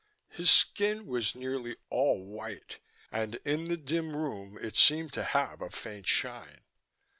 [0.31, 2.79] His skin was nearly all white,
[3.11, 6.61] and in the dim room it seemed to have a faint shine.